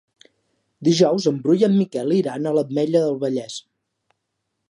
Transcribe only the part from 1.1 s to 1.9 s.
en Bru i en